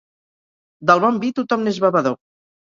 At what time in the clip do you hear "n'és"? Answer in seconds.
1.69-1.79